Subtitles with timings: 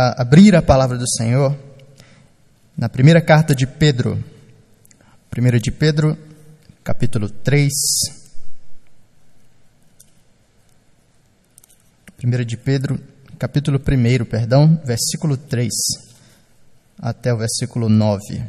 [0.00, 1.54] a abrir a palavra do Senhor
[2.76, 4.22] na primeira carta de Pedro.
[5.28, 6.16] Primeira de Pedro,
[6.82, 7.70] capítulo 3.
[12.16, 12.98] Primeira de Pedro,
[13.38, 15.70] capítulo 1, perdão, versículo 3
[16.98, 18.42] até o versículo 9.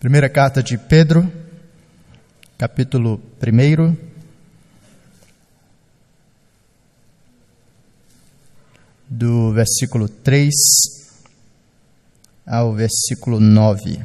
[0.00, 1.41] Primeira carta de Pedro,
[2.62, 3.96] capítulo 1.
[9.08, 10.54] Do versículo 3
[12.46, 14.00] ao versículo 9.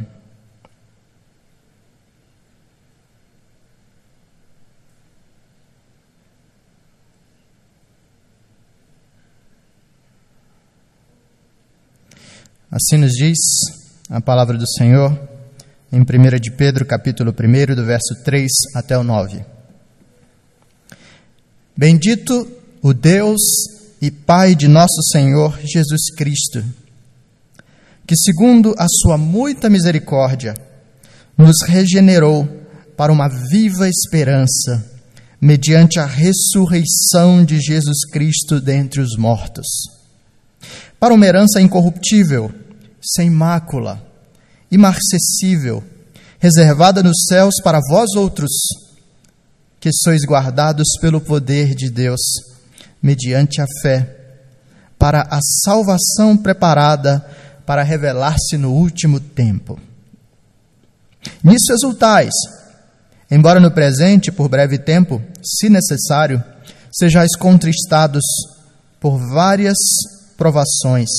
[12.71, 13.37] Assim nos diz
[14.09, 15.36] a palavra do Senhor
[15.91, 19.43] em 1 de Pedro, capítulo 1, do verso 3 até o 9.
[21.75, 22.49] Bendito
[22.81, 23.39] o Deus
[24.01, 26.63] e Pai de nosso Senhor Jesus Cristo,
[28.05, 30.55] que, segundo a sua muita misericórdia,
[31.37, 32.47] nos regenerou
[32.97, 34.91] para uma viva esperança,
[35.39, 39.67] mediante a ressurreição de Jesus Cristo dentre os mortos,
[40.99, 42.51] para uma herança incorruptível,
[42.99, 44.06] sem mácula,
[44.71, 45.83] imarcessível,
[46.39, 48.51] reservada nos céus para vós outros,
[49.79, 52.21] que sois guardados pelo poder de Deus,
[53.01, 54.15] mediante a fé,
[54.97, 57.25] para a salvação preparada
[57.65, 59.79] para revelar-se no último tempo.
[61.43, 62.33] Nisso exultais,
[63.29, 66.43] embora no presente, por breve tempo, se necessário,
[66.91, 68.23] sejais contristados
[68.99, 69.77] por várias
[70.37, 71.09] provações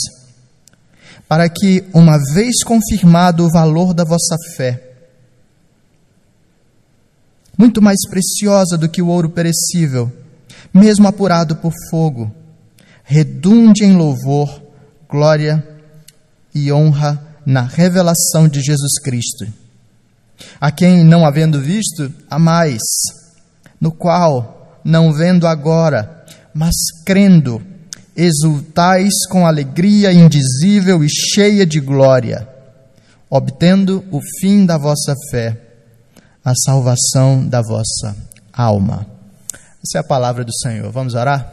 [1.28, 4.82] para que, uma vez confirmado o valor da vossa fé,
[7.56, 10.10] muito mais preciosa do que o ouro perecível,
[10.72, 12.32] mesmo apurado por fogo,
[13.04, 14.62] redunde em louvor,
[15.08, 15.66] glória
[16.54, 19.46] e honra na revelação de Jesus Cristo,
[20.60, 22.82] a quem, não havendo visto, amais,
[23.80, 26.24] no qual, não vendo agora,
[26.54, 26.74] mas
[27.04, 27.62] crendo,
[28.18, 32.48] exultais com alegria indizível e cheia de glória,
[33.30, 35.56] obtendo o fim da vossa fé,
[36.44, 38.16] a salvação da vossa
[38.52, 39.06] alma.
[39.80, 40.90] Essa é a palavra do Senhor.
[40.90, 41.46] Vamos orar?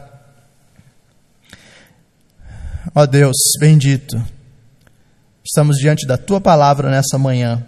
[2.92, 4.20] Ó oh Deus, bendito,
[5.44, 7.64] estamos diante da tua palavra nessa manhã,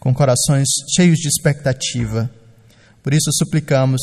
[0.00, 0.66] com corações
[0.96, 2.28] cheios de expectativa.
[3.00, 4.00] Por isso suplicamos,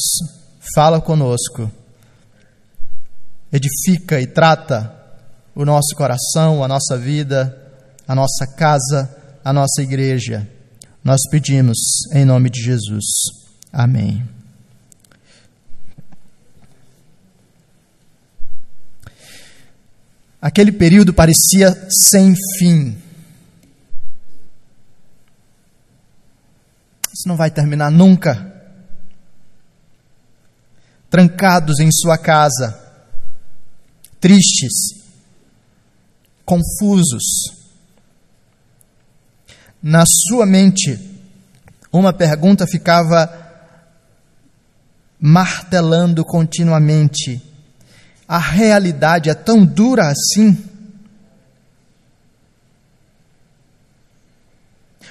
[0.74, 1.70] fala conosco
[3.52, 4.96] edifica e trata
[5.54, 7.58] o nosso coração, a nossa vida,
[8.08, 10.48] a nossa casa, a nossa igreja.
[11.04, 11.78] Nós pedimos
[12.14, 13.06] em nome de Jesus.
[13.72, 14.24] Amém.
[20.42, 22.98] Aquele período parecia sem fim.
[27.14, 28.50] Isso não vai terminar nunca.
[31.10, 32.81] Trancados em sua casa,
[34.22, 35.02] tristes,
[36.46, 37.24] confusos.
[39.82, 40.98] Na sua mente,
[41.92, 43.28] uma pergunta ficava
[45.20, 47.42] martelando continuamente:
[48.28, 50.66] a realidade é tão dura assim?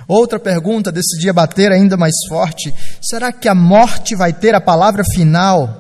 [0.06, 2.72] Outra pergunta decidia bater ainda mais forte:
[3.03, 5.80] será que a morte vai ter a palavra final?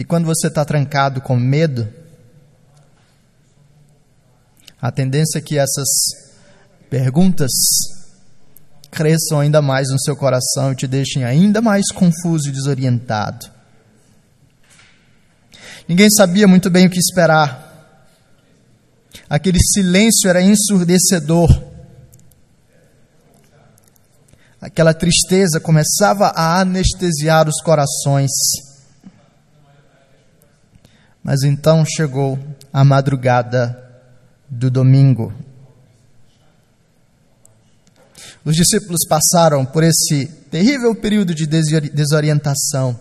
[0.00, 1.86] E quando você está trancado com medo,
[4.80, 5.86] a tendência é que essas
[6.88, 7.50] perguntas
[8.90, 13.46] cresçam ainda mais no seu coração e te deixem ainda mais confuso e desorientado.
[15.86, 18.08] Ninguém sabia muito bem o que esperar.
[19.28, 21.62] Aquele silêncio era ensurdecedor.
[24.58, 28.30] Aquela tristeza começava a anestesiar os corações.
[31.22, 32.38] Mas então chegou
[32.72, 33.76] a madrugada
[34.48, 35.32] do domingo.
[38.44, 42.98] Os discípulos passaram por esse terrível período de desorientação,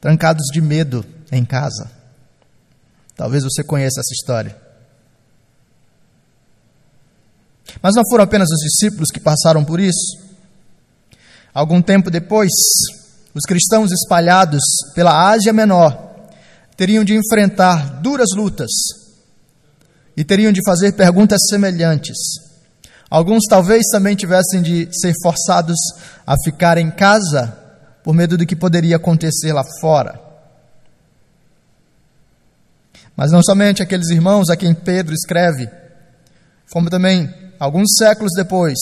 [0.00, 1.90] trancados de medo em casa.
[3.16, 4.64] Talvez você conheça essa história.
[7.80, 10.18] Mas não foram apenas os discípulos que passaram por isso.
[11.52, 12.50] Algum tempo depois,
[13.34, 14.62] os cristãos espalhados
[14.94, 16.28] pela Ásia Menor
[16.76, 18.70] teriam de enfrentar duras lutas
[20.16, 22.16] e teriam de fazer perguntas semelhantes.
[23.10, 25.76] Alguns talvez também tivessem de ser forçados
[26.26, 27.56] a ficar em casa
[28.02, 30.20] por medo do que poderia acontecer lá fora.
[33.16, 35.68] Mas não somente aqueles irmãos a quem Pedro escreve,
[36.70, 38.78] como também, alguns séculos depois,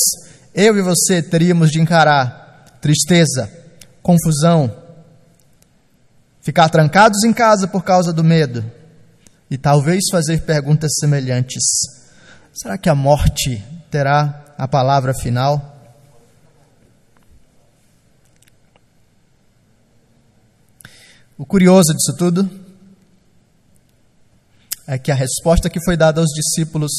[0.55, 3.51] eu e você teríamos de encarar tristeza,
[4.03, 4.75] confusão,
[6.41, 8.65] ficar trancados em casa por causa do medo
[9.51, 11.63] e talvez fazer perguntas semelhantes.
[12.53, 15.71] Será que a morte terá a palavra final?
[21.39, 22.49] O curioso disso tudo
[24.87, 26.93] é que a resposta que foi dada aos discípulos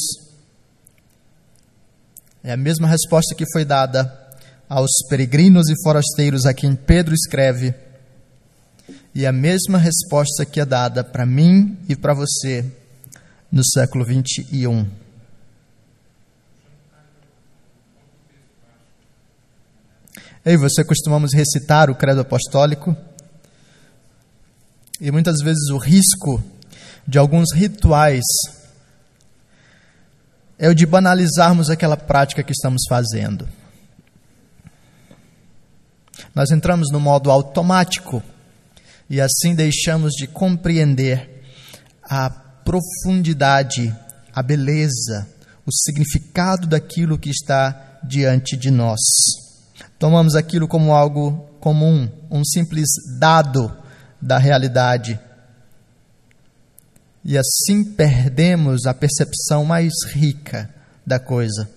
[2.42, 4.23] é a mesma resposta que foi dada
[4.68, 7.74] aos peregrinos e forasteiros a quem Pedro escreve,
[9.14, 12.64] e a mesma resposta que é dada para mim e para você
[13.50, 14.88] no século 21.
[20.44, 22.96] Eu e você costumamos recitar o credo apostólico,
[25.00, 26.42] e muitas vezes o risco
[27.06, 28.24] de alguns rituais
[30.58, 33.48] é o de banalizarmos aquela prática que estamos fazendo.
[36.34, 38.22] Nós entramos no modo automático
[39.08, 41.42] e assim deixamos de compreender
[42.02, 43.94] a profundidade,
[44.32, 45.28] a beleza,
[45.66, 49.00] o significado daquilo que está diante de nós.
[49.98, 52.88] Tomamos aquilo como algo comum, um simples
[53.18, 53.72] dado
[54.20, 55.18] da realidade
[57.24, 60.68] e assim perdemos a percepção mais rica
[61.06, 61.70] da coisa.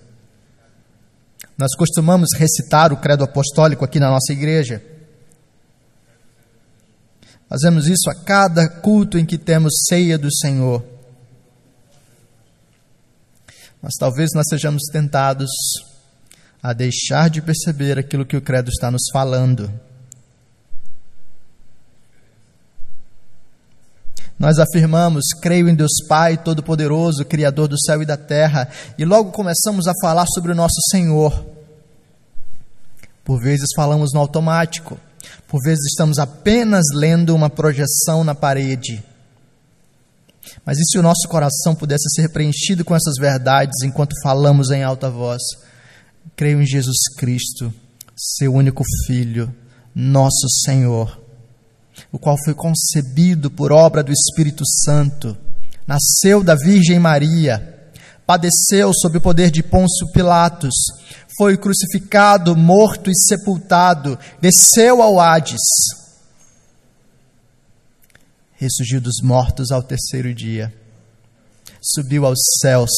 [1.58, 4.80] Nós costumamos recitar o credo apostólico aqui na nossa igreja.
[7.48, 10.84] Fazemos isso a cada culto em que temos ceia do Senhor.
[13.82, 15.50] Mas talvez nós sejamos tentados
[16.62, 19.68] a deixar de perceber aquilo que o credo está nos falando.
[24.38, 29.32] Nós afirmamos, creio em Deus Pai Todo-Poderoso, Criador do céu e da terra, e logo
[29.32, 31.44] começamos a falar sobre o nosso Senhor.
[33.24, 34.96] Por vezes falamos no automático,
[35.48, 39.02] por vezes estamos apenas lendo uma projeção na parede.
[40.64, 44.84] Mas e se o nosso coração pudesse ser preenchido com essas verdades enquanto falamos em
[44.84, 45.42] alta voz?
[46.36, 47.74] Creio em Jesus Cristo,
[48.16, 49.52] seu único Filho,
[49.94, 51.27] nosso Senhor
[52.12, 55.36] o qual foi concebido por obra do Espírito Santo,
[55.86, 57.76] nasceu da Virgem Maria,
[58.26, 60.74] padeceu sob o poder de Pôncio Pilatos,
[61.38, 65.62] foi crucificado, morto e sepultado, desceu ao Hades,
[68.56, 70.74] ressurgiu dos mortos ao terceiro dia,
[71.80, 72.90] subiu aos céus,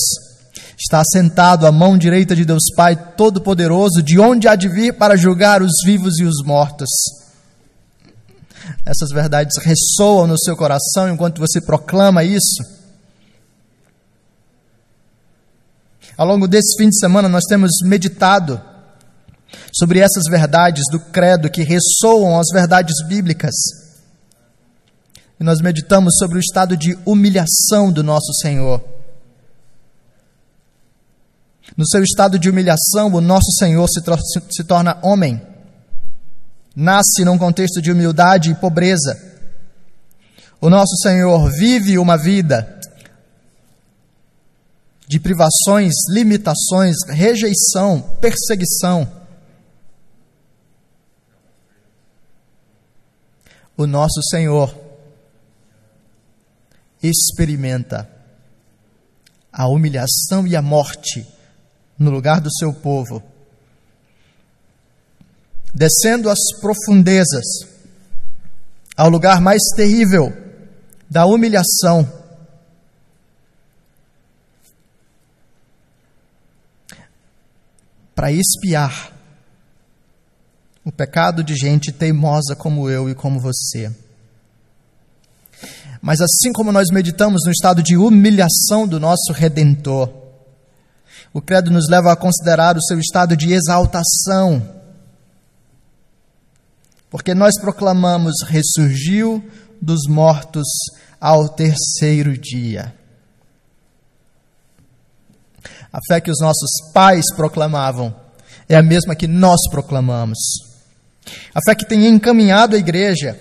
[0.77, 5.17] está sentado à mão direita de Deus Pai Todo-Poderoso, de onde há de vir para
[5.17, 6.89] julgar os vivos e os mortos
[8.85, 12.63] essas verdades ressoam no seu coração enquanto você proclama isso?
[16.17, 18.61] Ao longo desse fim de semana, nós temos meditado
[19.73, 23.55] sobre essas verdades do credo que ressoam as verdades bíblicas.
[25.39, 28.85] E nós meditamos sobre o estado de humilhação do nosso Senhor.
[31.77, 34.03] No seu estado de humilhação, o nosso Senhor se,
[34.51, 35.41] se torna homem
[36.81, 39.21] nasce num contexto de humildade e pobreza.
[40.59, 42.81] O nosso Senhor vive uma vida
[45.07, 49.07] de privações, limitações, rejeição, perseguição.
[53.77, 54.75] O nosso Senhor
[57.03, 58.09] experimenta
[59.53, 61.27] a humilhação e a morte
[61.99, 63.30] no lugar do seu povo
[65.75, 67.45] descendo às profundezas,
[68.97, 70.33] ao lugar mais terrível
[71.09, 72.21] da humilhação.
[78.15, 79.13] Para espiar
[80.85, 83.91] o pecado de gente teimosa como eu e como você.
[86.03, 90.11] Mas assim como nós meditamos no estado de humilhação do nosso redentor,
[91.33, 94.80] o credo nos leva a considerar o seu estado de exaltação
[97.11, 99.45] porque nós proclamamos: ressurgiu
[99.83, 100.67] dos mortos
[101.21, 102.95] ao terceiro dia.
[105.93, 108.15] A fé que os nossos pais proclamavam
[108.69, 110.39] é a mesma que nós proclamamos.
[111.53, 113.39] A fé que tem encaminhado a igreja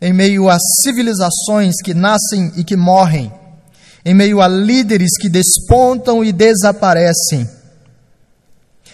[0.00, 3.32] em meio a civilizações que nascem e que morrem,
[4.04, 7.48] em meio a líderes que despontam e desaparecem,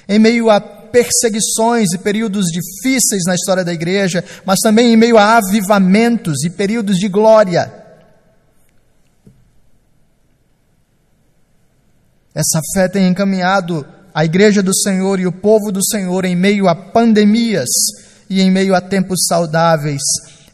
[0.08, 0.60] em meio a
[0.92, 6.50] perseguições e períodos difíceis na história da igreja, mas também em meio a avivamentos e
[6.50, 7.72] períodos de glória.
[12.34, 16.68] Essa fé tem encaminhado a igreja do Senhor e o povo do Senhor em meio
[16.68, 17.68] a pandemias
[18.28, 20.02] e em meio a tempos saudáveis.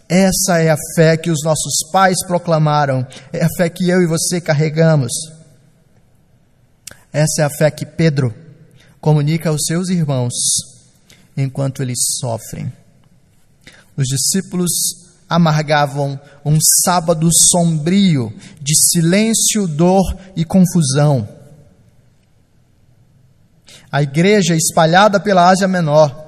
[0.08, 4.06] Essa é a fé que os nossos pais proclamaram, é a fé que eu e
[4.06, 5.12] você carregamos.
[7.12, 8.34] Essa é a fé que Pedro
[9.00, 10.32] comunica aos seus irmãos
[11.36, 12.72] enquanto eles sofrem.
[13.96, 14.70] Os discípulos
[15.28, 21.28] amargavam um sábado sombrio de silêncio, dor e confusão.
[23.90, 26.27] A igreja espalhada pela Ásia Menor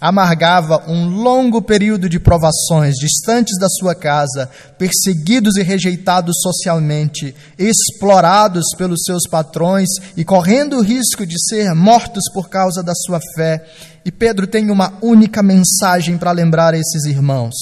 [0.00, 8.64] amargava um longo período de provações, distantes da sua casa, perseguidos e rejeitados socialmente, explorados
[8.76, 13.64] pelos seus patrões e correndo o risco de ser mortos por causa da sua fé.
[14.04, 17.54] E Pedro tem uma única mensagem para lembrar a esses irmãos.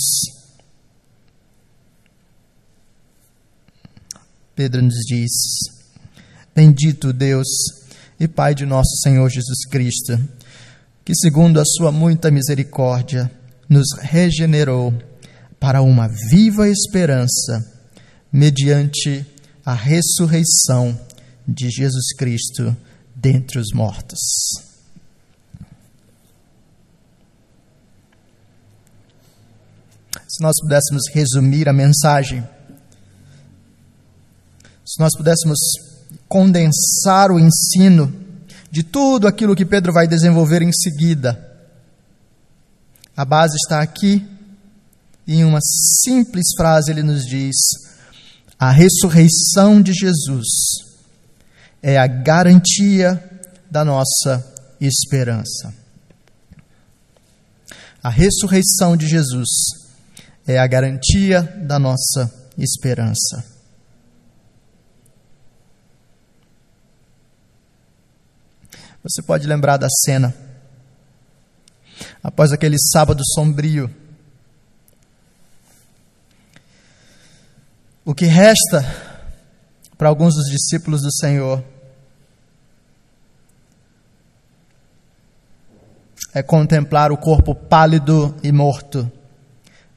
[4.54, 5.30] Pedro nos diz:
[6.54, 7.46] Bendito Deus
[8.18, 10.18] e Pai de nosso Senhor Jesus Cristo
[11.04, 13.30] que, segundo a sua muita misericórdia,
[13.68, 14.92] nos regenerou
[15.58, 17.70] para uma viva esperança,
[18.32, 19.24] mediante
[19.64, 20.98] a ressurreição
[21.46, 22.76] de Jesus Cristo
[23.14, 24.18] dentre os mortos.
[30.28, 32.42] Se nós pudéssemos resumir a mensagem,
[34.84, 35.58] se nós pudéssemos
[36.26, 38.21] condensar o ensino
[38.72, 41.38] de tudo aquilo que Pedro vai desenvolver em seguida.
[43.14, 44.26] A base está aqui,
[45.26, 45.60] e em uma
[46.02, 47.54] simples frase ele nos diz:
[48.58, 50.46] a ressurreição de Jesus
[51.82, 53.22] é a garantia
[53.70, 54.42] da nossa
[54.80, 55.74] esperança.
[58.02, 59.48] A ressurreição de Jesus
[60.46, 63.51] é a garantia da nossa esperança.
[69.02, 70.34] Você pode lembrar da cena.
[72.22, 73.92] Após aquele sábado sombrio,
[78.04, 78.84] o que resta
[79.98, 81.62] para alguns dos discípulos do Senhor
[86.32, 89.10] é contemplar o corpo pálido e morto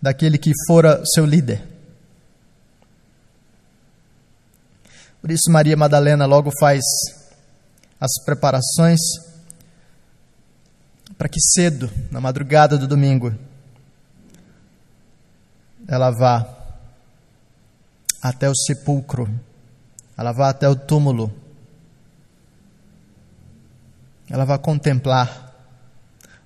[0.02, 1.64] daquele que fora seu líder.
[5.22, 6.84] Por isso, Maria Madalena logo faz
[8.00, 9.00] as preparações
[11.18, 13.34] para que cedo, na madrugada do domingo,
[15.88, 16.46] ela vá
[18.22, 19.30] até o sepulcro,
[20.18, 21.34] ela vá até o túmulo,
[24.30, 25.54] ela vai contemplar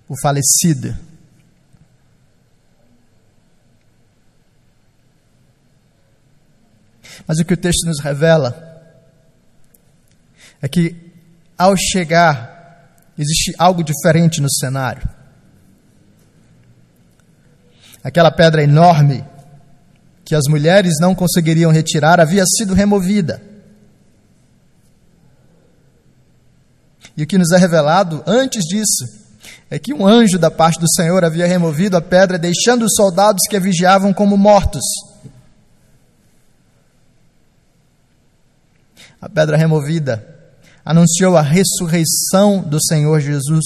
[0.07, 0.95] o falecido.
[7.25, 8.67] Mas o que o texto nos revela
[10.61, 11.08] é que
[11.59, 15.05] ao chegar, existe algo diferente no cenário.
[18.01, 19.25] Aquela pedra enorme
[20.23, 23.41] que as mulheres não conseguiriam retirar havia sido removida.
[27.17, 29.03] E o que nos é revelado antes disso
[29.69, 33.41] é que um anjo da parte do Senhor havia removido a pedra, deixando os soldados
[33.49, 34.83] que a vigiavam como mortos.
[39.21, 40.38] A pedra removida
[40.89, 43.63] anunciou a ressurreição do Senhor Jesus.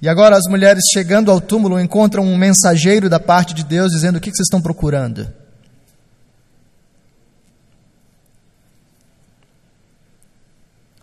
[0.00, 4.18] E agora as mulheres chegando ao túmulo encontram um mensageiro da parte de Deus dizendo:
[4.18, 5.22] O que vocês estão procurando?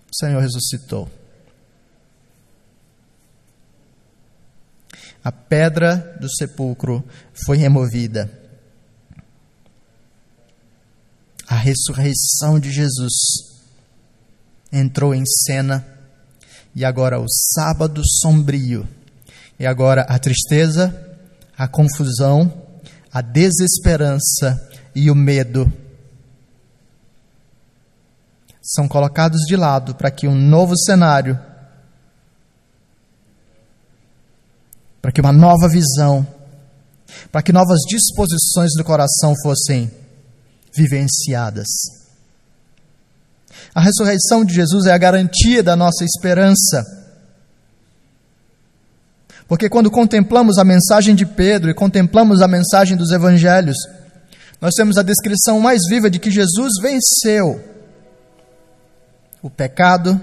[0.09, 1.09] O Senhor ressuscitou.
[5.21, 7.03] A pedra do sepulcro
[7.45, 8.31] foi removida.
[11.45, 13.54] A ressurreição de Jesus
[14.75, 15.85] entrou em cena,
[16.75, 18.87] e agora o sábado sombrio,
[19.57, 20.93] e agora a tristeza,
[21.57, 22.51] a confusão,
[23.11, 25.71] a desesperança e o medo
[28.61, 31.39] são colocados de lado para que um novo cenário,
[35.01, 36.27] para que uma nova visão,
[37.31, 39.89] para que novas disposições do coração fossem
[40.73, 41.67] vivenciadas.
[43.75, 46.85] A ressurreição de Jesus é a garantia da nossa esperança.
[49.49, 53.75] Porque quando contemplamos a mensagem de Pedro e contemplamos a mensagem dos evangelhos,
[54.61, 57.61] nós temos a descrição mais viva de que Jesus venceu
[59.41, 60.19] o pecado,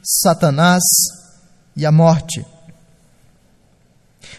[0.00, 0.82] Satanás
[1.76, 2.46] e a morte.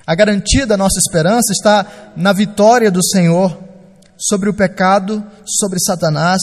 [0.07, 3.59] A garantia da nossa esperança está na vitória do Senhor
[4.17, 6.39] sobre o pecado, sobre Satanás,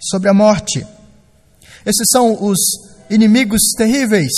[0.00, 0.84] sobre a morte.
[1.88, 2.58] Esses são os
[3.08, 4.30] inimigos terríveis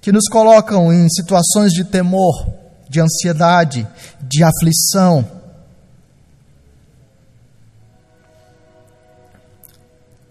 [0.00, 2.48] que nos colocam em situações de temor,
[2.88, 3.86] de ansiedade,
[4.22, 5.30] de aflição.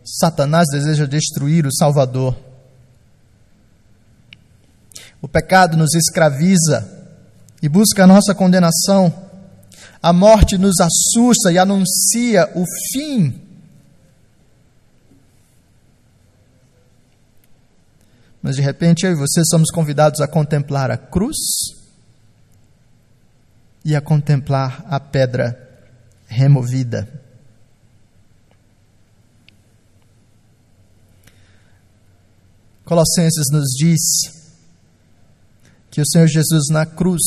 [0.03, 2.35] Satanás deseja destruir o Salvador.
[5.21, 7.13] O pecado nos escraviza
[7.61, 9.13] e busca a nossa condenação.
[10.01, 13.46] A morte nos assusta e anuncia o fim.
[18.41, 21.37] Mas de repente eu e você somos convidados a contemplar a cruz
[23.83, 25.57] e a contemplar a pedra
[26.27, 27.07] removida.
[32.83, 33.99] Colossenses nos diz
[35.89, 37.21] que o Senhor Jesus na cruz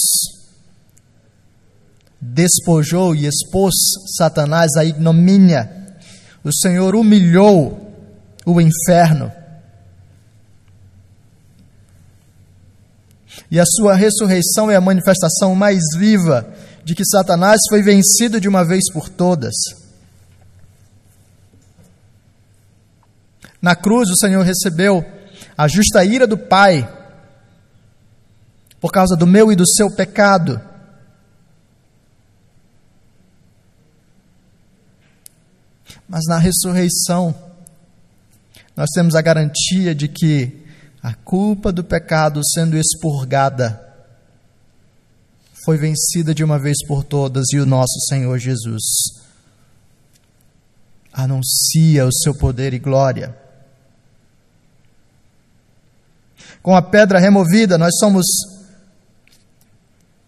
[2.20, 3.74] despojou e expôs
[4.16, 5.98] Satanás à ignomínia.
[6.44, 7.92] O Senhor humilhou
[8.46, 9.32] o inferno.
[13.48, 16.52] E a sua ressurreição é a manifestação mais viva
[16.84, 19.54] de que Satanás foi vencido de uma vez por todas.
[23.62, 25.04] Na cruz, o Senhor recebeu
[25.56, 26.88] a justa ira do Pai
[28.80, 30.60] por causa do meu e do seu pecado.
[36.08, 37.34] Mas na ressurreição,
[38.74, 40.66] nós temos a garantia de que
[41.02, 43.88] a culpa do pecado sendo expurgada
[45.64, 48.82] foi vencida de uma vez por todas e o nosso Senhor Jesus
[51.12, 53.36] anuncia o seu poder e glória.
[56.62, 58.26] Com a pedra removida, nós somos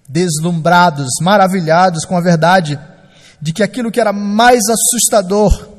[0.09, 2.79] deslumbrados, maravilhados com a verdade
[3.41, 5.72] de que aquilo que era mais assustador.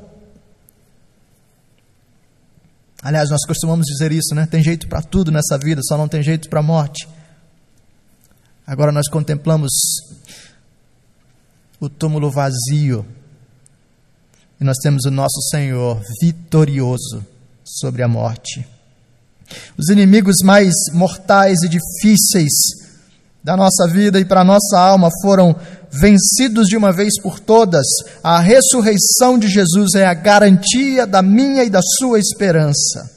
[3.04, 4.46] Aliás, nós costumamos dizer isso, né?
[4.46, 7.06] Tem jeito para tudo nessa vida, só não tem jeito para a morte.
[8.66, 9.70] Agora nós contemplamos
[11.78, 13.04] o túmulo vazio
[14.58, 17.26] e nós temos o nosso Senhor vitorioso
[17.62, 18.66] sobre a morte.
[19.76, 22.83] Os inimigos mais mortais e difíceis
[23.44, 25.54] da nossa vida e para a nossa alma foram
[25.90, 27.84] vencidos de uma vez por todas.
[28.22, 33.12] A ressurreição de Jesus é a garantia da minha e da sua esperança.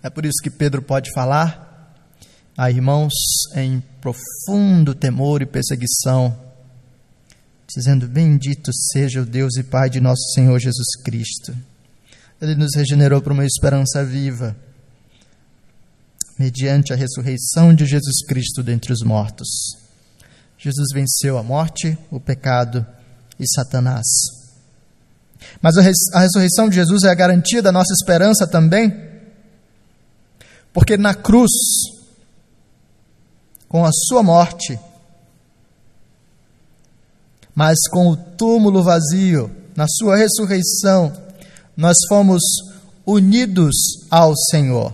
[0.00, 1.92] É por isso que Pedro pode falar
[2.56, 3.12] a irmãos
[3.56, 6.38] em profundo temor e perseguição,
[7.66, 11.52] dizendo: Bendito seja o Deus e Pai de nosso Senhor Jesus Cristo
[12.40, 14.56] ele nos regenerou para uma esperança viva,
[16.38, 19.48] mediante a ressurreição de Jesus Cristo dentre os mortos.
[20.58, 22.86] Jesus venceu a morte, o pecado
[23.38, 24.06] e Satanás.
[25.60, 28.94] Mas a ressurreição de Jesus é a garantia da nossa esperança também,
[30.72, 31.50] porque na cruz,
[33.68, 34.78] com a sua morte,
[37.54, 41.25] mas com o túmulo vazio, na sua ressurreição,
[41.76, 42.42] nós fomos
[43.04, 43.74] unidos
[44.10, 44.92] ao Senhor.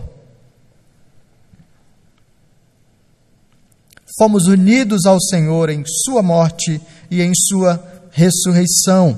[4.17, 9.17] Fomos unidos ao Senhor em Sua morte e em Sua ressurreição.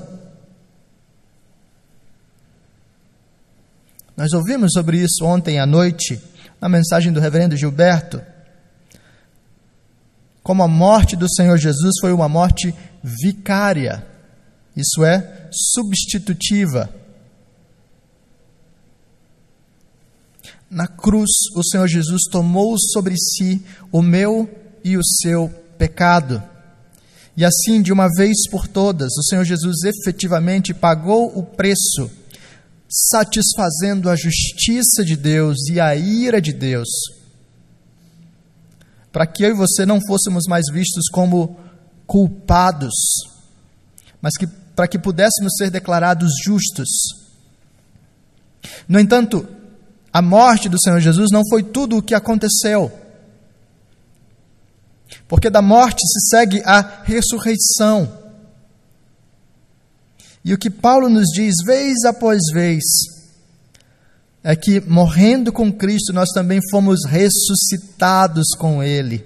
[4.16, 6.18] Nós ouvimos sobre isso ontem à noite,
[6.58, 8.22] na mensagem do reverendo Gilberto.
[10.42, 14.06] Como a morte do Senhor Jesus foi uma morte vicária,
[14.74, 16.88] isso é, substitutiva.
[20.70, 24.48] Na cruz, o Senhor Jesus tomou sobre si o meu
[24.82, 25.48] e o seu
[25.78, 26.42] pecado.
[27.36, 32.10] E assim, de uma vez por todas, o Senhor Jesus efetivamente pagou o preço,
[32.88, 36.88] satisfazendo a justiça de Deus e a ira de Deus,
[39.12, 41.58] para que eu e você não fôssemos mais vistos como
[42.06, 42.94] culpados,
[44.20, 46.88] mas que para que pudéssemos ser declarados justos.
[48.86, 49.48] No entanto,
[50.16, 52.90] a morte do Senhor Jesus não foi tudo o que aconteceu.
[55.28, 58.10] Porque da morte se segue a ressurreição.
[60.42, 62.82] E o que Paulo nos diz, vez após vez,
[64.42, 69.22] é que, morrendo com Cristo, nós também fomos ressuscitados com Ele.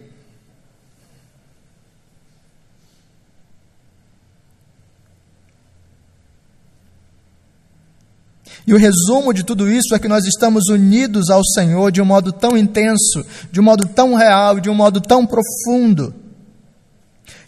[8.67, 12.05] E o resumo de tudo isso é que nós estamos unidos ao Senhor de um
[12.05, 16.15] modo tão intenso, de um modo tão real, de um modo tão profundo,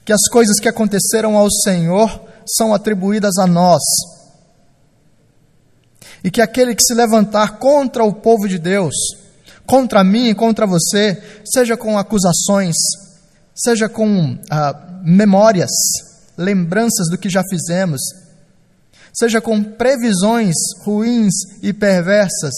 [0.04, 3.82] que as coisas que aconteceram ao Senhor são atribuídas a nós.
[6.24, 8.94] E que aquele que se levantar contra o povo de Deus,
[9.66, 12.76] contra mim e contra você, seja com acusações,
[13.54, 15.70] seja com ah, memórias,
[16.36, 18.00] lembranças do que já fizemos,
[19.12, 22.52] seja com previsões ruins e perversas,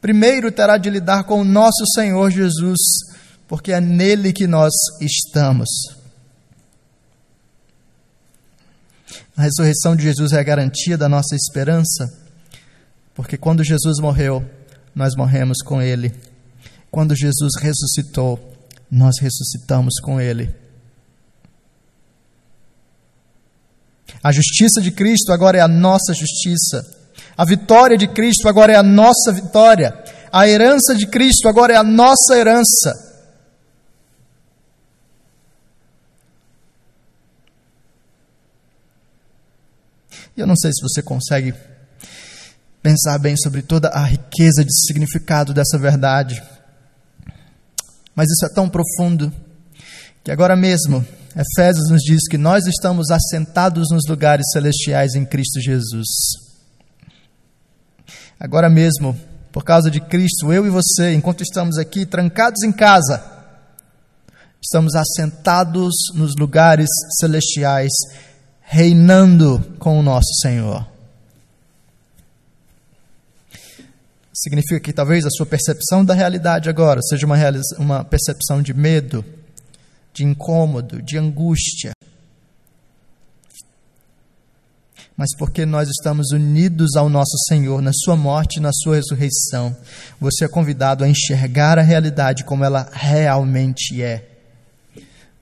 [0.00, 2.78] primeiro terá de lidar com o nosso Senhor Jesus,
[3.48, 5.68] porque é nele que nós estamos.
[9.36, 12.12] A ressurreição de Jesus é a garantia da nossa esperança,
[13.14, 14.44] porque quando Jesus morreu,
[14.94, 16.12] nós morremos com Ele.
[16.90, 18.38] Quando Jesus ressuscitou,
[18.90, 20.54] nós ressuscitamos com Ele.
[24.22, 26.84] A justiça de Cristo agora é a nossa justiça.
[27.36, 29.96] A vitória de Cristo agora é a nossa vitória.
[30.32, 33.10] A herança de Cristo agora é a nossa herança.
[40.36, 41.54] E eu não sei se você consegue
[42.82, 46.42] pensar bem sobre toda a riqueza de significado dessa verdade.
[48.14, 49.32] Mas isso é tão profundo
[50.22, 51.04] que agora mesmo
[51.36, 56.08] Efésios nos diz que nós estamos assentados nos lugares celestiais em Cristo Jesus.
[58.38, 59.16] Agora mesmo,
[59.52, 63.22] por causa de Cristo, eu e você, enquanto estamos aqui trancados em casa,
[64.60, 66.88] estamos assentados nos lugares
[67.20, 67.92] celestiais
[68.60, 70.86] reinando com o nosso Senhor.
[74.32, 77.36] Significa que talvez a sua percepção da realidade agora seja uma,
[77.78, 79.24] uma percepção de medo,
[80.12, 81.92] de incômodo, de angústia.
[85.16, 89.76] Mas porque nós estamos unidos ao nosso Senhor na Sua morte e na Sua ressurreição,
[90.18, 94.26] você é convidado a enxergar a realidade como ela realmente é.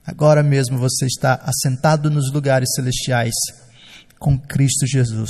[0.05, 3.35] Agora mesmo você está assentado nos lugares celestiais
[4.19, 5.29] com Cristo Jesus.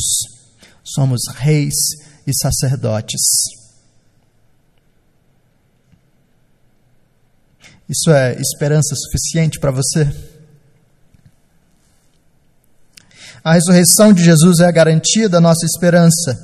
[0.84, 1.76] Somos reis
[2.26, 3.59] e sacerdotes.
[7.90, 10.10] Isso é esperança suficiente para você?
[13.44, 16.38] A ressurreição de Jesus é a garantia da nossa esperança.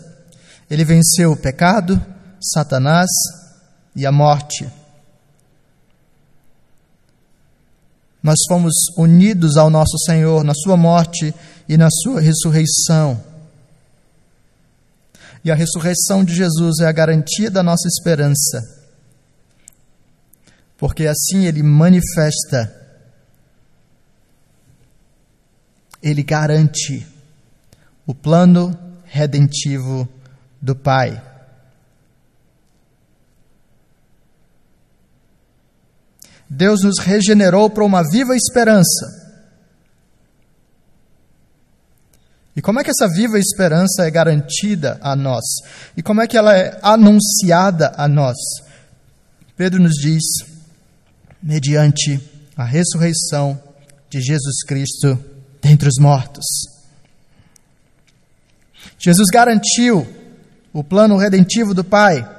[0.70, 2.04] Ele venceu o pecado,
[2.42, 3.10] Satanás
[3.96, 4.68] e a morte.
[8.26, 11.32] nós fomos unidos ao nosso Senhor na Sua morte
[11.70, 13.24] e na Sua ressurreição.
[15.44, 18.75] E a ressurreição de Jesus é a garantia da nossa esperança,
[20.78, 22.74] porque assim Ele manifesta,
[26.02, 27.06] Ele garante
[28.06, 30.08] o plano redentivo
[30.62, 31.22] do Pai.
[36.48, 39.26] Deus nos regenerou para uma viva esperança.
[42.56, 45.44] E como é que essa viva esperança é garantida a nós?
[45.98, 48.38] E como é que ela é anunciada a nós?
[49.58, 50.24] Pedro nos diz,
[51.46, 52.20] mediante
[52.58, 53.62] a ressurreição
[54.10, 55.18] de Jesus Cristo
[55.62, 56.46] dentre os mortos.
[59.00, 60.06] Jesus garantiu
[60.74, 62.36] o plano redentivo do Pai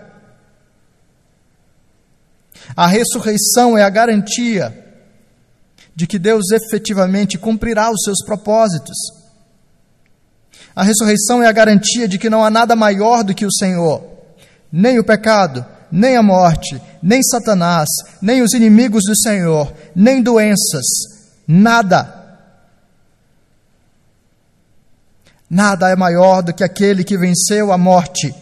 [2.75, 4.85] a ressurreição é a garantia
[5.95, 8.97] de que Deus efetivamente cumprirá os seus propósitos.
[10.75, 14.05] A ressurreição é a garantia de que não há nada maior do que o Senhor,
[14.73, 17.87] nem o pecado, nem a morte, nem Satanás,
[18.21, 20.85] nem os inimigos do Senhor, nem doenças,
[21.47, 22.13] nada.
[25.49, 28.35] Nada é maior do que aquele que venceu a morte.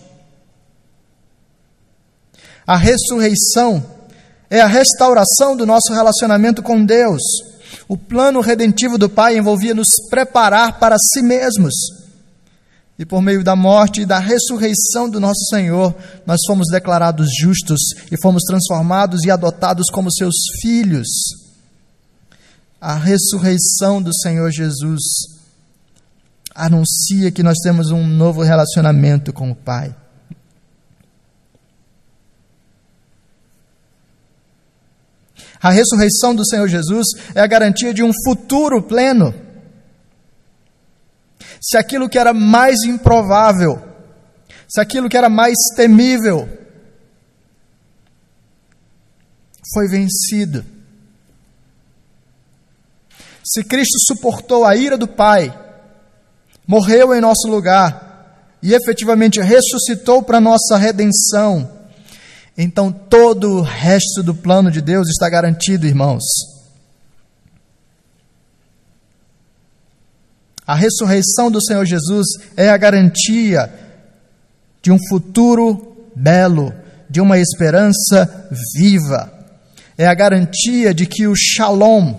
[2.66, 3.84] A ressurreição
[4.48, 7.20] é a restauração do nosso relacionamento com Deus.
[7.86, 11.74] O plano redentivo do Pai envolvia nos preparar para si mesmos.
[12.98, 17.80] E por meio da morte e da ressurreição do nosso Senhor, nós fomos declarados justos
[18.10, 21.08] e fomos transformados e adotados como seus filhos.
[22.80, 25.02] A ressurreição do Senhor Jesus
[26.54, 29.94] anuncia que nós temos um novo relacionamento com o Pai.
[35.60, 39.34] A ressurreição do Senhor Jesus é a garantia de um futuro pleno.
[41.64, 43.82] Se aquilo que era mais improvável,
[44.68, 46.46] se aquilo que era mais temível
[49.72, 50.62] foi vencido,
[53.42, 55.58] se Cristo suportou a ira do Pai,
[56.66, 61.70] morreu em nosso lugar e efetivamente ressuscitou para nossa redenção,
[62.58, 66.22] então todo o resto do plano de Deus está garantido, irmãos.
[70.66, 73.72] A ressurreição do Senhor Jesus é a garantia
[74.82, 76.72] de um futuro belo,
[77.08, 79.32] de uma esperança viva.
[79.96, 82.14] É a garantia de que o shalom,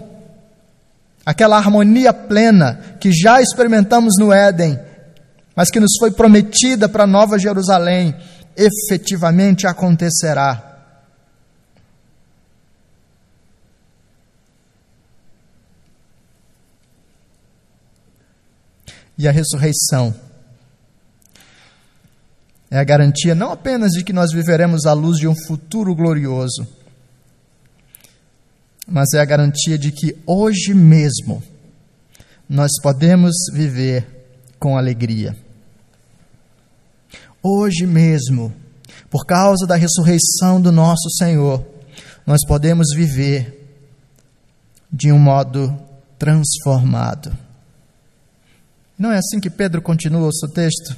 [1.25, 4.79] aquela harmonia plena que já experimentamos no Éden,
[5.55, 8.15] mas que nos foi prometida para Nova Jerusalém,
[8.55, 10.74] efetivamente acontecerá.
[19.17, 20.13] E a ressurreição
[22.69, 26.67] é a garantia não apenas de que nós viveremos à luz de um futuro glorioso,
[28.87, 31.41] mas é a garantia de que hoje mesmo
[32.49, 34.05] nós podemos viver
[34.59, 35.35] com alegria.
[37.41, 38.53] Hoje mesmo,
[39.09, 41.65] por causa da ressurreição do nosso Senhor,
[42.25, 43.63] nós podemos viver
[44.91, 45.77] de um modo
[46.17, 47.44] transformado.
[48.97, 50.95] Não é assim que Pedro continua o seu texto?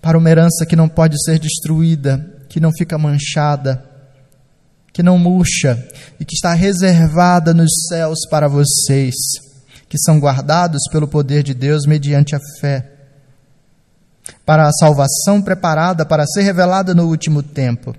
[0.00, 3.84] Para uma herança que não pode ser destruída, que não fica manchada,
[4.92, 5.88] que não murcha
[6.20, 9.14] e que está reservada nos céus para vocês,
[9.88, 12.92] que são guardados pelo poder de Deus mediante a fé,
[14.46, 17.94] para a salvação preparada para ser revelada no último tempo.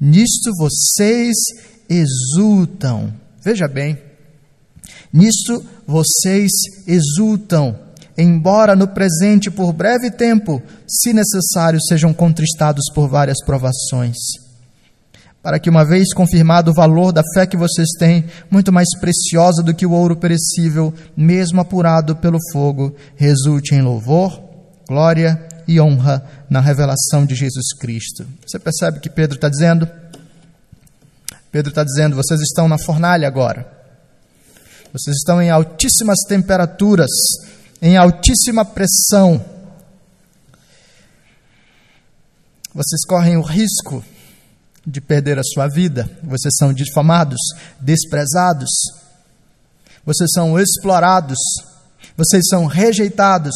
[0.00, 1.36] Nisto vocês
[1.88, 3.12] exultam.
[3.44, 3.98] Veja bem,
[5.12, 6.50] nisto vocês
[6.86, 7.78] exultam,
[8.16, 14.16] embora no presente por breve tempo, se necessário, sejam contristados por várias provações
[15.42, 19.60] para que, uma vez confirmado o valor da fé que vocês têm, muito mais preciosa
[19.60, 24.40] do que o ouro perecível, mesmo apurado pelo fogo, resulte em louvor,
[24.86, 28.24] glória e honra na revelação de Jesus Cristo.
[28.46, 29.88] Você percebe o que Pedro está dizendo?
[31.50, 33.66] Pedro está dizendo: vocês estão na fornalha agora,
[34.92, 37.08] vocês estão em altíssimas temperaturas,
[37.80, 39.42] em altíssima pressão.
[42.74, 44.04] Vocês correm o risco
[44.86, 47.38] de perder a sua vida, vocês são difamados,
[47.80, 48.70] desprezados,
[50.04, 51.38] vocês são explorados,
[52.16, 53.54] vocês são rejeitados.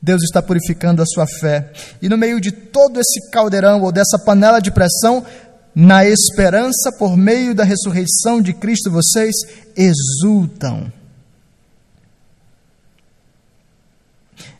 [0.00, 1.72] Deus está purificando a sua fé.
[2.00, 5.24] E no meio de todo esse caldeirão ou dessa panela de pressão,
[5.80, 9.32] na esperança por meio da ressurreição de Cristo, vocês
[9.76, 10.92] exultam.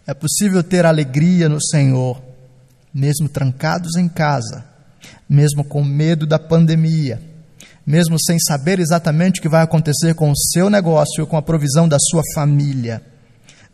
[0.07, 2.23] É possível ter alegria no Senhor,
[2.95, 4.65] mesmo trancados em casa,
[5.29, 7.21] mesmo com medo da pandemia,
[7.85, 11.43] mesmo sem saber exatamente o que vai acontecer com o seu negócio ou com a
[11.43, 13.03] provisão da sua família,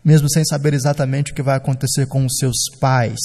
[0.03, 3.21] mesmo sem saber exatamente o que vai acontecer com os seus pais.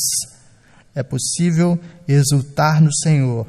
[0.94, 3.48] É possível exultar no Senhor,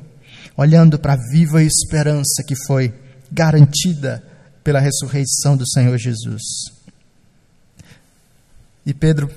[0.60, 2.92] olhando para a viva esperança que foi
[3.32, 4.22] garantida
[4.62, 6.42] pela ressurreição do Senhor Jesus.
[8.84, 9.30] E Pedro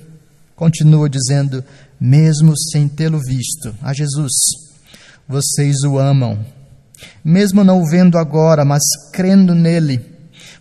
[0.53, 1.63] continua dizendo:
[1.97, 4.33] mesmo sem tê-lo visto, a Jesus,
[5.25, 6.45] vocês o amam.
[7.23, 8.83] Mesmo não o vendo agora, mas
[9.13, 10.05] crendo nele,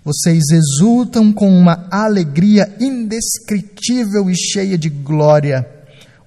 [0.04, 5.68] vocês exultam com uma alegria indescritível e cheia de glória,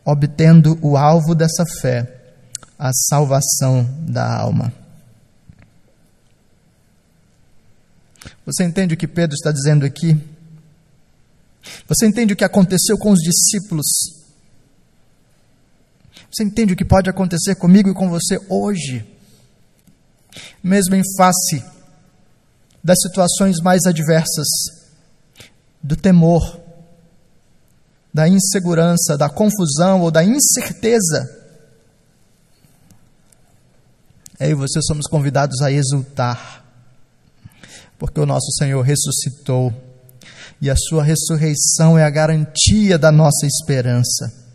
[0.03, 2.14] obtendo o alvo dessa fé,
[2.77, 4.73] a salvação da alma.
[8.45, 10.17] Você entende o que Pedro está dizendo aqui?
[11.88, 14.25] Você entende o que aconteceu com os discípulos
[16.35, 19.05] você entende o que pode acontecer comigo e com você hoje?
[20.61, 21.63] Mesmo em face
[22.83, 24.45] das situações mais adversas,
[25.81, 26.59] do temor,
[28.13, 31.44] da insegurança, da confusão ou da incerteza,
[34.39, 36.63] eu e você somos convidados a exultar,
[37.97, 39.73] porque o nosso Senhor ressuscitou
[40.61, 44.45] e a sua ressurreição é a garantia da nossa esperança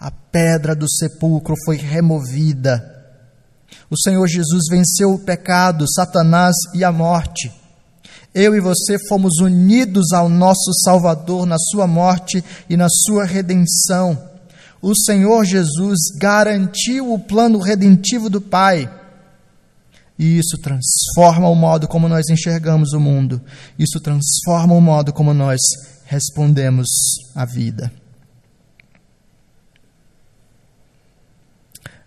[0.00, 3.04] a pedra do sepulcro foi removida.
[3.90, 7.52] O Senhor Jesus venceu o pecado, Satanás e a morte.
[8.34, 14.18] Eu e você fomos unidos ao nosso Salvador na sua morte e na sua redenção.
[14.80, 18.90] O Senhor Jesus garantiu o plano redentivo do Pai.
[20.20, 23.42] E isso transforma o modo como nós enxergamos o mundo.
[23.78, 25.58] Isso transforma o modo como nós
[26.04, 26.86] respondemos
[27.34, 27.90] à vida.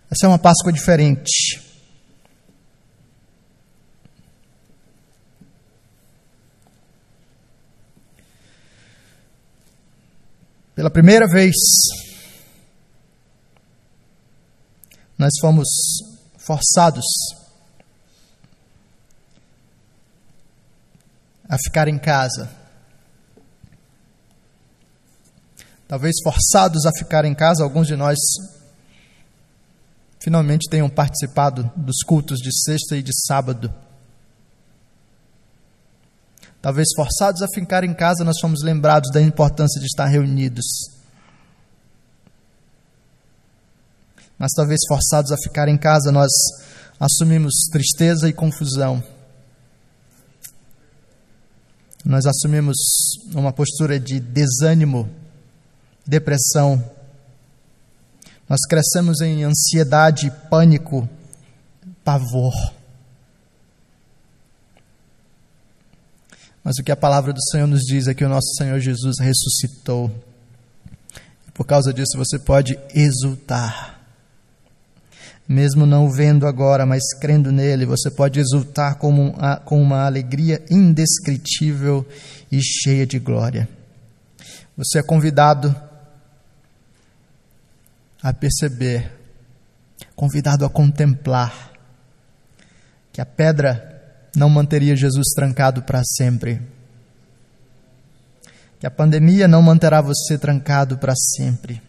[0.08, 1.60] Essa é uma Páscoa diferente.
[10.76, 11.56] Pela primeira vez,
[15.18, 15.66] nós fomos
[16.38, 17.04] forçados
[17.42, 17.43] a
[21.58, 22.48] ficar em casa.
[25.86, 28.18] Talvez forçados a ficar em casa, alguns de nós
[30.18, 33.72] finalmente tenham participado dos cultos de sexta e de sábado.
[36.62, 40.64] Talvez forçados a ficar em casa, nós fomos lembrados da importância de estar reunidos.
[44.38, 46.32] Mas talvez forçados a ficar em casa, nós
[46.98, 49.04] assumimos tristeza e confusão.
[52.04, 52.76] Nós assumimos
[53.34, 55.08] uma postura de desânimo,
[56.06, 56.82] depressão.
[58.46, 61.08] Nós crescemos em ansiedade, pânico,
[62.04, 62.52] pavor.
[66.62, 69.16] Mas o que a palavra do Senhor nos diz é que o nosso Senhor Jesus
[69.18, 70.10] ressuscitou.
[71.54, 73.93] Por causa disso você pode exultar.
[75.46, 82.06] Mesmo não vendo agora, mas crendo nele, você pode exultar com uma alegria indescritível
[82.50, 83.68] e cheia de glória.
[84.76, 85.74] Você é convidado
[88.22, 89.12] a perceber,
[90.16, 91.72] convidado a contemplar
[93.12, 93.90] que a pedra
[94.34, 96.60] não manteria Jesus trancado para sempre.
[98.80, 101.80] Que a pandemia não manterá você trancado para sempre.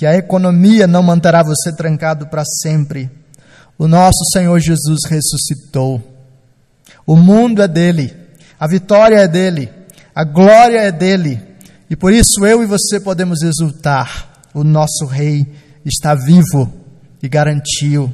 [0.00, 3.10] Que a economia não manterá você trancado para sempre.
[3.76, 6.02] O nosso Senhor Jesus ressuscitou.
[7.06, 8.16] O mundo é dele,
[8.58, 9.68] a vitória é dele,
[10.14, 11.38] a glória é dele.
[11.90, 14.40] E por isso eu e você podemos exultar.
[14.54, 15.46] O nosso Rei
[15.84, 16.72] está vivo
[17.22, 18.10] e garantiu,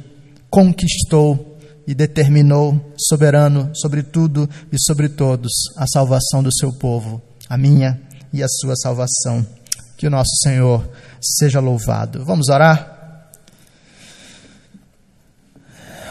[0.49, 7.57] conquistou e determinou, soberano sobre tudo e sobre todos, a salvação do seu povo, a
[7.57, 7.97] minha
[8.33, 9.47] e a sua salvação.
[9.95, 10.85] Que o nosso Senhor
[11.21, 12.23] seja louvado.
[12.25, 12.95] Vamos orar?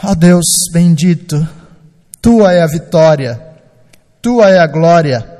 [0.03, 1.47] Ó oh Deus bendito,
[2.21, 3.41] tua é a vitória,
[4.21, 5.37] tua é a glória.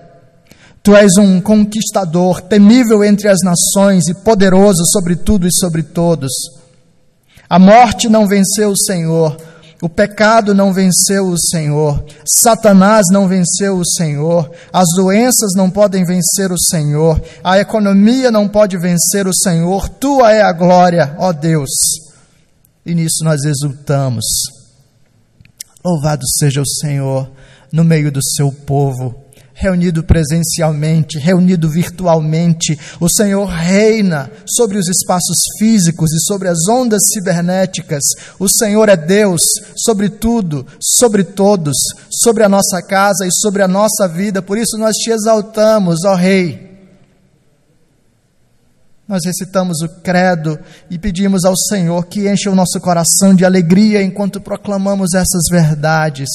[0.83, 6.31] Tu és um conquistador, temível entre as nações e poderoso sobre tudo e sobre todos.
[7.49, 9.37] A morte não venceu o Senhor,
[9.81, 16.05] o pecado não venceu o Senhor, Satanás não venceu o Senhor, as doenças não podem
[16.05, 21.33] vencer o Senhor, a economia não pode vencer o Senhor, tua é a glória, ó
[21.33, 21.71] Deus.
[22.87, 24.25] E nisso nós exultamos.
[25.85, 27.31] Louvado seja o Senhor
[27.71, 29.26] no meio do seu povo
[29.59, 32.79] reunido presencialmente, reunido virtualmente.
[33.01, 38.03] O Senhor reina sobre os espaços físicos e sobre as ondas cibernéticas.
[38.39, 39.41] O Senhor é Deus
[39.75, 41.75] sobre tudo, sobre todos,
[42.11, 44.43] sobre a nossa casa e sobre a nossa vida.
[44.43, 46.67] Por isso nós te exaltamos, ó Rei.
[49.09, 50.59] Nós recitamos o credo
[50.91, 56.29] e pedimos ao Senhor que encha o nosso coração de alegria enquanto proclamamos essas verdades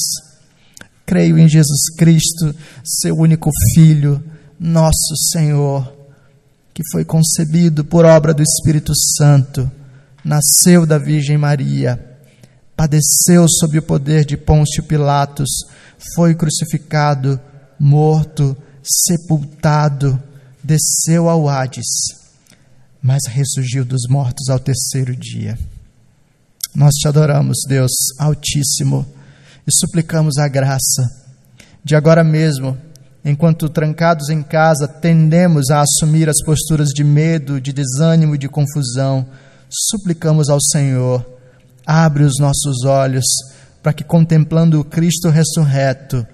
[1.12, 4.24] creio em Jesus Cristo, seu único Filho,
[4.58, 5.94] nosso Senhor,
[6.74, 9.70] que foi concebido por obra do Espírito Santo,
[10.24, 12.00] nasceu da Virgem Maria,
[12.78, 15.50] padeceu sob o poder de Pôncio Pilatos,
[16.16, 17.38] foi crucificado,
[17.78, 20.18] morto, sepultado,
[20.64, 21.90] desceu ao Hades,
[23.02, 25.60] mas ressurgiu dos mortos ao terceiro dia.
[26.74, 29.06] Nós te adoramos, Deus Altíssimo
[29.68, 31.22] e suplicamos a graça
[31.84, 32.78] de agora mesmo,
[33.26, 38.48] enquanto trancados em casa, tendemos a assumir as posturas de medo, de desânimo e de
[38.48, 39.26] confusão,
[39.70, 41.26] suplicamos ao Senhor,
[41.86, 43.26] abre os nossos olhos
[43.82, 46.26] para que, contemplando o Cristo ressurreto,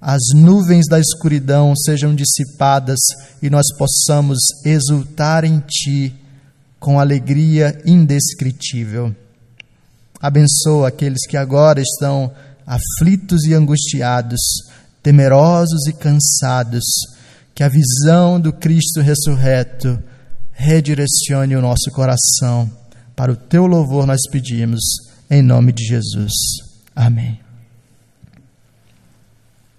[0.00, 3.00] as nuvens da escuridão sejam dissipadas
[3.42, 6.14] e nós possamos exultar em Ti
[6.78, 9.16] com alegria indescritível.
[10.24, 12.32] Abençoa aqueles que agora estão
[12.66, 14.40] aflitos e angustiados,
[15.02, 16.82] temerosos e cansados,
[17.54, 20.02] que a visão do Cristo ressurreto
[20.50, 22.70] redirecione o nosso coração.
[23.14, 24.80] Para o teu louvor nós pedimos,
[25.30, 26.32] em nome de Jesus.
[26.96, 27.43] Amém.